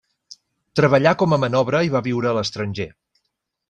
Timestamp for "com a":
1.23-1.39